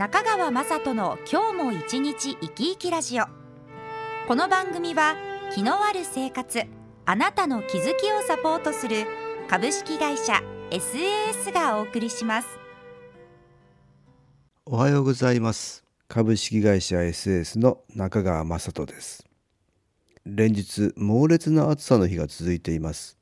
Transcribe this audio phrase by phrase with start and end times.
[0.00, 3.24] 中川雅人の今日も一日生き生きラジオ。
[4.26, 5.14] この番組は
[5.54, 6.62] 気のある生活
[7.04, 9.04] あなたの気づきをサポートする
[9.46, 12.48] 株式会社 SAS がお送りします。
[14.64, 15.84] おはようございます。
[16.08, 19.26] 株式会社 SAS の中川雅人です。
[20.24, 23.18] 連日猛烈な暑さの日が続いています。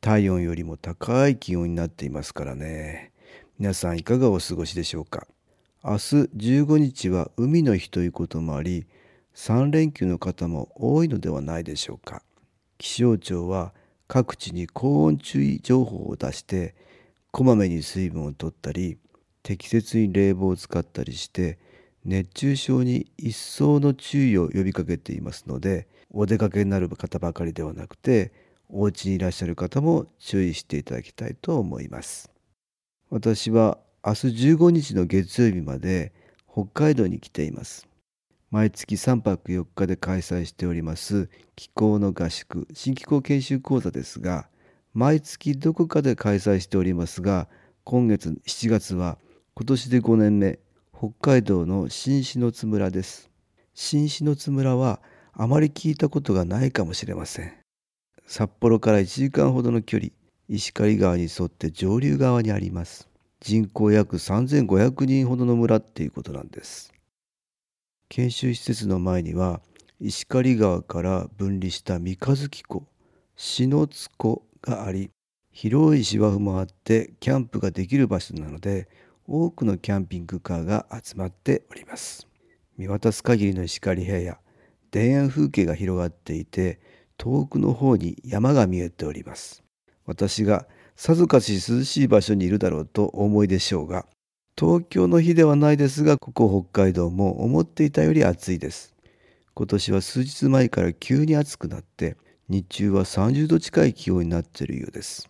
[0.00, 3.10] 体温よりも高い気温になっていますからね。
[3.58, 5.26] 皆さんいかがお過ごしでしょうか？
[5.88, 5.98] 明日
[6.36, 8.86] 15日は海の日ということもあり
[9.36, 12.24] 3連休の方も多いのではないでしょうか。
[12.76, 13.72] 気象庁は
[14.08, 16.74] 各地に高温注意情報を出して
[17.30, 18.98] こまめに水分を取ったり
[19.44, 21.56] 適切に冷房を使ったりして
[22.04, 28.32] 熱中症に一層の注意を呼びかけていますのでお出かけになる方ばかりではなくて
[28.68, 32.28] お家にいらっしゃる方も注意していただきたいと思います。
[33.08, 36.12] 私は明日15日の月曜日まで
[36.48, 37.88] 北海道に来ています。
[38.52, 44.46] 毎月3泊4日で開催しております気候の合宿新気候研修講座ですが
[44.94, 47.48] 毎月どこかで開催しておりますが
[47.82, 49.18] 今月7月は
[49.56, 50.60] 今年で5年目
[50.96, 53.28] 北海道の新篠津村です。
[53.74, 55.00] 新篠津村は
[55.32, 57.52] あまり聞いたことがないかもしれません。
[58.24, 60.12] 札幌から1時間ほどの距離
[60.48, 63.08] 石狩川に沿って上流側にあります。
[63.46, 66.92] 人口約3500人ほどの村っていうことなんです。
[68.08, 69.60] 研修施設の前には
[70.00, 72.88] 石狩川から分離した三日月湖
[73.36, 75.10] 篠津湖があり
[75.52, 78.88] 広い芝生もあってキャンプができる場所なので
[79.28, 82.26] 多くのキャンピングカーが集まっております。
[82.76, 84.38] 見渡す限りの石狩平野
[84.90, 86.80] 田園風景が広がっていて
[87.16, 89.62] 遠くの方に山が見えております。
[90.04, 94.06] 私がさぞかし涼しい場所にいるだろうと思いでしょうが
[94.58, 98.94] 東京の日ではないですがここ北海道も思っていたより暑いです。
[99.54, 102.16] 今年は数日前から急に暑くなって
[102.48, 105.28] 日中は30度近い気温になっているようです。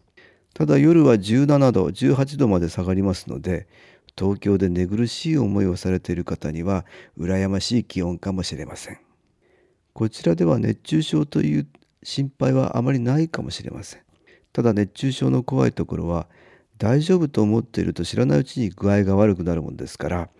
[0.54, 3.66] ただ夜は17度18度まで下がりますので
[4.16, 6.86] 東京で寝苦しい思いをされている方には
[7.18, 8.98] 羨ましい気温かもしれません。
[9.92, 11.66] こちらでは熱中症という
[12.04, 14.05] 心配はあまりないかもしれません。
[14.56, 16.28] ただ熱中症の怖いところは
[16.78, 20.30] 大丈夫と思っていると知らないうちに具合が悪くなるものですから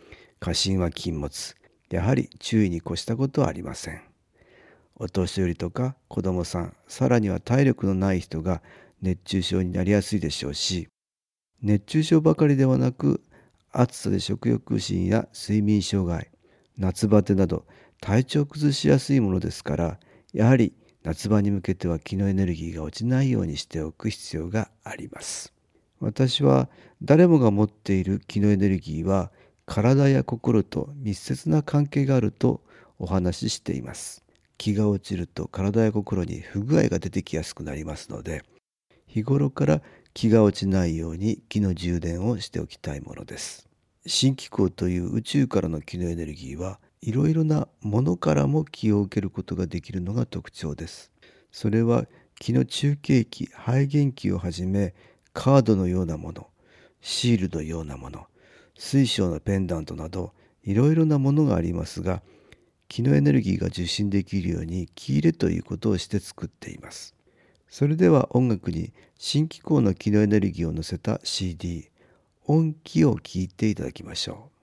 [0.41, 1.55] 過信は禁物。
[1.91, 4.01] やはり注意に越したことはありません。
[4.95, 8.63] お年寄りとか子供さんさらには体力のない人が
[9.03, 10.89] 熱中症になりやすいでしょうし
[11.61, 13.23] 熱中症ばかりではなく
[13.71, 16.31] 暑さで食欲不振や睡眠障害
[16.79, 17.67] 夏バテなど
[18.01, 20.01] 体調崩しやすいものですから
[20.33, 20.73] やはり
[21.07, 25.53] 夏場に向けては気のエネルギーが落ちないようにしておく必要があります。
[26.01, 26.69] 私は
[27.01, 29.31] 誰もが持っている気のエネルギーは
[29.67, 32.61] 体や心と密接な関係があると
[32.99, 34.25] お話ししています。
[34.59, 38.43] 気が落ちると体や心に不具合が出てきやすくなりますので
[39.07, 43.69] 日頃から気が落ちないように気の充電をしておきたいものです。
[44.07, 51.13] 新気候という宇宙からの気のエネルギーはいろいろなものからも気を受けることができるのが特徴です。
[51.53, 52.07] それは
[52.39, 54.95] 気の中継器、肺元気をはじめ
[55.33, 56.49] カードのようなもの、
[57.01, 58.27] シールのようなもの、
[58.79, 62.23] 水晶のペンダントなどいろいろなものがありますが
[62.89, 67.15] 気のエネルギーが受信できるように気入れということをして作っています。
[67.69, 71.89] それでは音楽に新機構の気のエネルギーを乗せた CD
[72.47, 74.56] 音気を聴いていただきましょう。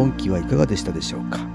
[0.00, 1.46] 本期はいかがでしたでしょうか？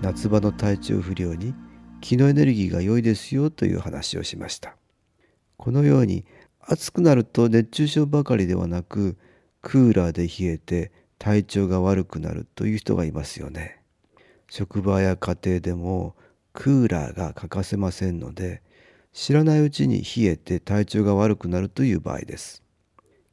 [0.00, 1.54] 夏場の体調不良に
[2.00, 4.74] 気のエネルギーが良いですよという話をしました。
[5.56, 6.24] このように
[6.58, 9.16] 暑くなると熱中症ばかりではなく
[9.60, 10.90] クーラーで冷えて
[11.20, 13.80] 体調が悪くなるという人がいますよね。
[14.50, 16.16] 職場や家庭でも
[16.54, 18.62] クーラーが欠かせませんので
[19.12, 22.64] 知らないうちに冷えて体調が悪くなるという場合です。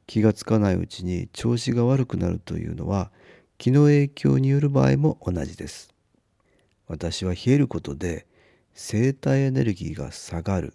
[0.06, 3.10] 気がつかないうちに調子が悪くなるというのは
[3.60, 5.92] 気の影響による場合も同じです。
[6.86, 8.26] 私は冷えることで
[8.72, 10.72] 生体エネルギーが下がる。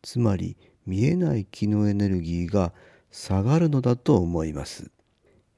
[0.00, 0.56] つまり
[0.86, 2.72] 見えない気のエネルギーが
[3.10, 4.90] 下がるのだと思います。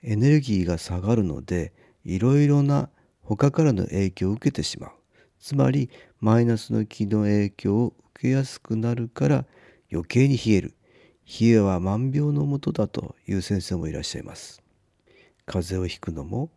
[0.02, 1.72] エネルギーが下がるので
[2.04, 2.90] いろいろな
[3.22, 4.90] 他からの影響を受けてしまう。
[5.38, 5.88] つまり
[6.18, 9.44] マイナスの気の影響を受けやすくなるから
[9.92, 10.74] 余計に冷える。
[11.40, 14.60] 冷えは万病のもとだという先生もいらっしゃいます。
[15.50, 16.48] 風邪をひくのも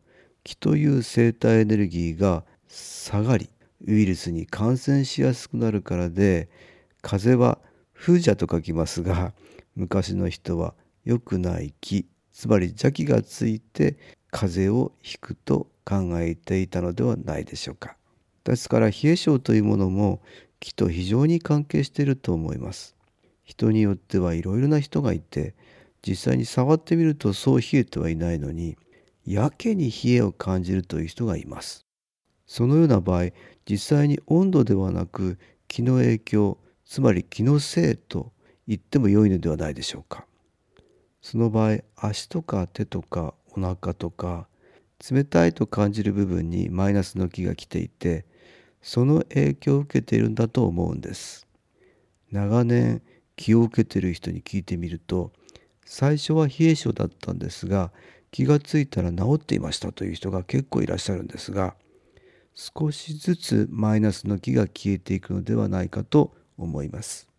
[0.44, 3.50] 気という生体エネルギーが下がり
[3.88, 6.48] ウイルスに感染しやすくなるからで
[7.02, 7.58] 風邪は
[7.96, 9.34] 風邪と書きますが
[9.76, 10.76] 昔の人は
[11.06, 13.98] 良くない気つまり邪気がついて
[14.30, 17.98] 風邪をひくと考えていたのではないでしょうか。
[18.44, 20.22] ですから冷え性というものも
[20.60, 22.96] 気と非常に関係していると思います。
[23.44, 25.56] 人によってはいろいろな人がいて
[26.08, 28.78] 実際に触ってみるとそう冷えてはいないのに
[29.26, 31.86] やけに冷えを感じるという人がいます。
[32.46, 33.32] そのような場合
[33.66, 38.32] 実際に温度ではなく気の影響つまり気のせいと
[38.68, 40.26] 言っても良いのではないでしょうか。
[41.22, 44.48] その場合足とか手とかお腹とか
[45.10, 48.26] 冷たいと感じる部分にマイナスの気が来ていて
[48.82, 51.48] その影響を受けているんだと思うんです。
[52.32, 53.02] 長年
[53.36, 55.32] 気を受けている人に聞いてみると
[55.86, 57.92] 最初は冷え性だったんですが
[58.34, 61.76] 気がついたら治っていましたという人が結構いらっしゃるんですが
[62.56, 67.30] 少しずつマイナスの気が消えていくのではないかと思います。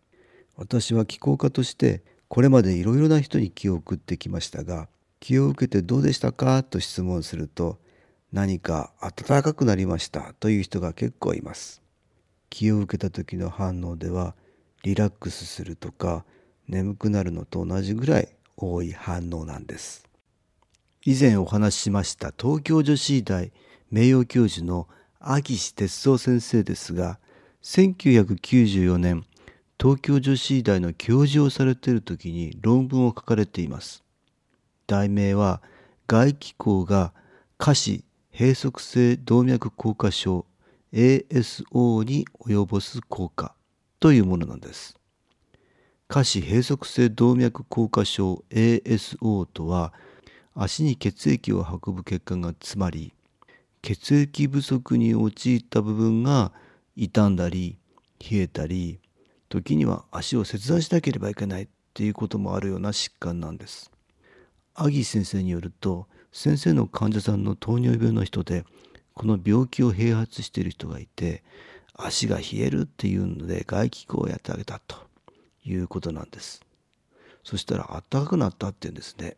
[0.55, 4.87] 私は気候家としてこれまでいろいろな人に気を送ってきましたが
[5.19, 7.77] 気を受けてどうでしたかと質問すると
[8.31, 11.81] 何か暖かくなりましたという人が結構います。
[12.49, 14.33] 気を受けた時の反応では
[14.83, 16.23] リラックスするとか
[16.69, 20.05] 眠くなるのと同じぐらい多い反応なんです。
[21.07, 23.51] 以前お話ししました東京女子医大
[23.91, 24.87] 名誉教授の
[25.19, 27.19] 秋志哲三先生ですが
[27.61, 29.23] 1994年
[29.79, 34.03] 東京女子医大の教授をされている時に論文を書かれています。
[34.87, 35.61] 題名は
[36.07, 37.13] 外気口が
[37.59, 40.47] 下肢閉塞性動脈硬化症
[40.91, 43.53] ASO に及ぼす効果
[43.99, 44.97] というものなんです。
[46.07, 49.93] 下肢閉塞性動脈硬化症 ASO とは
[50.55, 53.13] 足に血液を運ぶ血管が詰まり
[53.81, 56.53] 血液不足に陥った部分が
[56.97, 57.77] 傷んだり
[58.19, 58.99] 冷えたり
[59.49, 63.91] 時には足を切断しなければいけないっていうこともあるような疾患なんです。
[64.73, 68.65] アギ先生によると先生の患者さんの糖尿病の人で
[69.13, 71.43] この病気を併発している人がいて
[71.93, 74.97] 足が冷えるっていうので外気口をやってあげたと
[75.63, 76.61] いうことなんです。
[77.43, 79.37] そしたらあったかくなったっていうんですね。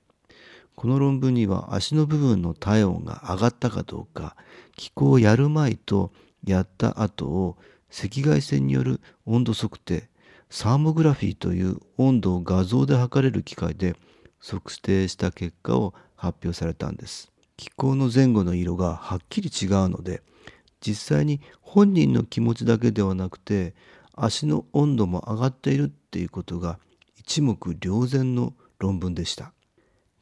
[0.77, 4.36] この論文には足の部分の体温が上がったかどうか
[4.75, 6.12] 気候をやる前と
[6.46, 7.57] やった後を
[7.89, 10.07] 赤外線による温度測定
[10.51, 13.96] サーモグラフィーという温度を画像で測れる機械で
[14.39, 17.31] 測定した結果を発表されたんです。
[17.57, 20.22] 気候の前後の色がはっきり違うので
[20.79, 23.74] 実際に本人の気持ちだけではなくて
[24.13, 26.77] 足の温度も上がっているっていうことが
[27.17, 29.53] 一目瞭然の論文でした。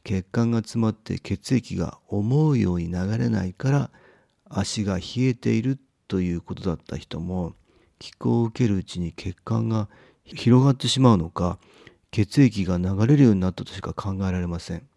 [0.06, 3.90] 血管が詰まって血液が思うように流れないから
[4.48, 7.56] 足が冷えているということだった人も
[7.98, 9.90] 気候を受けるうちに血管が
[10.24, 11.58] 広がってしまうのか
[12.12, 14.88] 血液が流れるようになったとしか考えられません。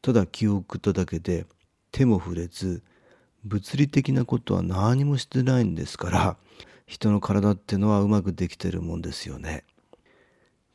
[0.00, 1.44] ただ気を送っただけで
[1.90, 2.82] 手も触れず
[3.44, 6.36] 物理的なことは何もしてないんですから
[6.86, 9.64] 人の体ってのはうまくできてるもんですよね。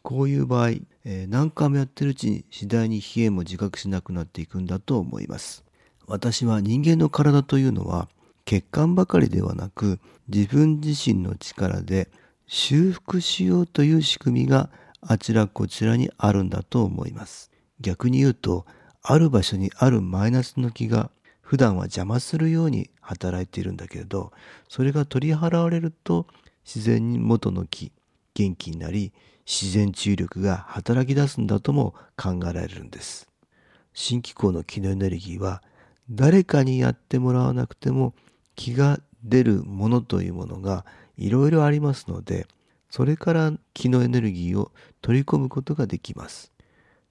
[0.02, 0.72] こういう場合、
[1.04, 5.64] えー、何回もやってるうちに次第に冷えも自覚しなくなっていくんだと思います。
[6.08, 8.10] 私は人間の体というのは
[8.46, 12.10] 血管ばかりではなく自分自身の力で
[12.48, 14.70] 修復しようという仕組みが
[15.02, 17.52] あちらこちらにあるんだと思います。
[17.80, 18.66] 逆に言うと
[19.02, 21.10] ある場所にあるマイナスの気が
[21.42, 24.32] 普段は邪魔するように働いているんだけれど
[24.70, 26.28] それが取り払われると
[26.64, 27.92] 自然に元の気
[28.36, 29.12] 元気になり
[29.46, 33.28] 自然治癒力が働き出すんだとも考えられるんです。
[33.94, 35.62] 新機構の気のエネルギーは
[36.10, 38.14] 誰かにやってもらわなくても
[38.56, 40.86] 気が出るものというものが
[41.18, 42.48] いろいろありますので
[42.90, 44.72] それから気のエネルギーを
[45.02, 46.52] 取り込むことができます。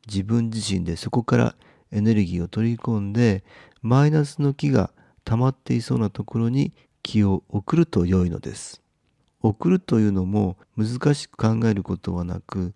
[0.07, 1.55] 自分自身でそこから
[1.93, 3.45] エネルギーを取り込んで
[3.83, 4.91] マイナスの気が
[5.25, 6.73] 溜まっていそうなところに
[7.03, 8.80] 気を送ると良いのです。
[9.43, 12.75] 送るというのも難しく考えることはなく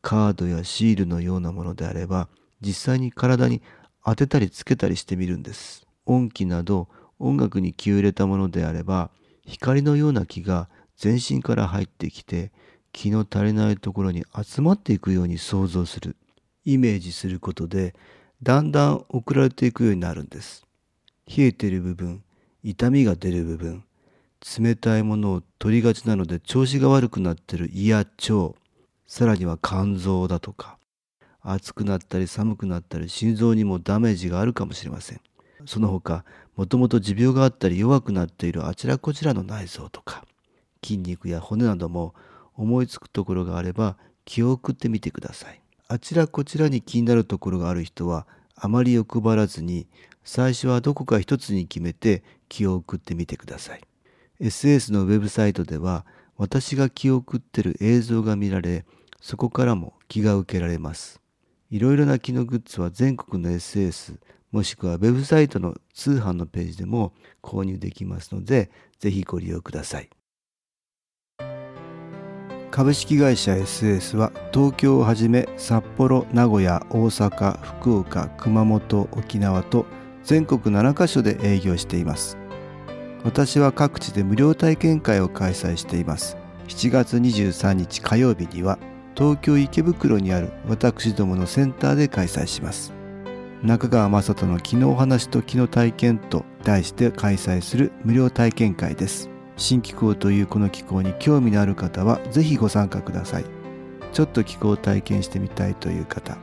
[0.00, 2.28] カードやシールのようなものであれば
[2.60, 3.60] 実際に体に
[4.04, 5.86] 当てたりつけたりしてみるんです。
[6.06, 9.10] 音機など音楽に気を入れたものであれば
[9.44, 12.52] 光のような気が全身から入ってきて
[12.92, 16.16] 気の足りないところに集まっていくように想像する
[16.64, 17.94] イメージすることで
[18.42, 20.66] だんだん送られていくようになるんです。
[21.26, 22.22] 冷えてる部分
[22.62, 23.84] 痛みが出る部分
[24.58, 28.54] 冷たいものを取りがちなので調子が悪くなってる胃や腸。
[29.06, 30.78] さらには肝臓だとか。
[31.42, 35.20] 暑くなったり寒くなったり心臓にもダメージがあるかもしれません。
[35.64, 36.24] その他
[36.56, 40.24] もともと持病があったり弱くなっているあちらこちらの内臓とか。
[40.84, 42.14] 筋肉や骨なども
[42.54, 45.60] 思いつくところがあれば気を送ってみてください。
[45.88, 48.26] あちらこちらに気になるところがある人は
[48.56, 49.86] あまり欲張らずに
[50.24, 53.85] 最初はどこか一つに決めて気を送ってみてください。
[54.40, 56.04] SS のウェブサイトでは
[56.36, 58.84] 私が気を送ってる映像が見られ
[59.20, 61.20] そこからも気が受けられます。
[61.70, 64.18] いろいろな気のグッズは全国の SS
[64.52, 67.12] もしくはウェブサイトの通販のページでも
[67.42, 70.10] 購入できますのでぜひご利用ください。
[72.70, 79.86] 株式会社 SS は東京をはじめ札幌名古屋大阪福岡熊本沖縄と
[80.24, 82.36] 全国7カ所で営業しています。
[83.26, 86.36] 私は各地で無料体験会を開催しています。
[86.68, 88.78] 7月23日火曜日には
[89.16, 92.92] 東京池袋にある私どものセンターで開催します。
[93.64, 99.28] 中川雅人の気のお話と気の体験と題して開催する無料体験会です。
[99.56, 103.44] 新気候というこの気候に興味のある方はぜひご参加ください。
[104.12, 106.38] ちょっと気候を体験してみたいという方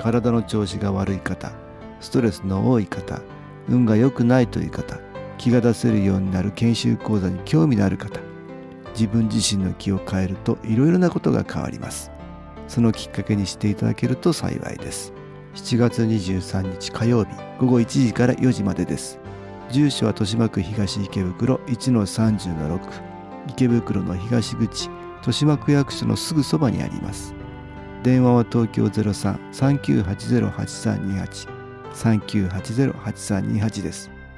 [0.00, 1.52] 体の調子が悪い方
[2.00, 3.20] ストレスの多い方
[3.68, 4.98] 運が良くないという方
[5.38, 8.20] 気が出せるようになる研修講座に興味のある方
[8.94, 12.10] 自分自身の気を変えるといろいろなことが変わります。
[12.68, 15.12] そのきっかけにしていただけると幸いです。
[15.54, 19.18] 7月23日火曜日午後1時から4時までです。
[19.70, 22.80] 住所は豊島区東池袋1-30-6
[23.48, 27.34] 池袋の東口豊島区役所のすぐそばにあります。
[28.02, 31.48] 電話は東京03-3980-8328
[31.94, 34.13] 3980-8328です。